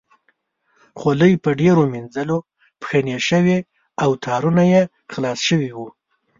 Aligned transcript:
خولۍ 0.99 1.33
په 1.43 1.49
ډېرو 1.61 1.83
مینځلو 1.93 2.37
پښنې 2.81 3.17
شوې 3.29 3.57
او 4.03 4.09
تارونه 4.25 4.63
یې 4.73 4.81
خلاص 5.13 5.39
شوي 5.47 5.69
وو. 5.77 5.87